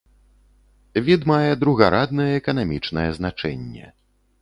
Від 1.09 1.27
мае 1.33 1.53
другараднае 1.65 2.29
эканамічнае 2.41 3.07
значэнне. 3.23 3.97